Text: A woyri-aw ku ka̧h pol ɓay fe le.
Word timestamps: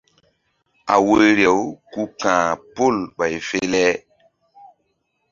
A 0.93 0.95
woyri-aw 1.05 1.61
ku 1.91 2.01
ka̧h 2.21 2.55
pol 2.75 2.95
ɓay 3.17 3.35
fe 3.47 3.59
le. 3.71 3.85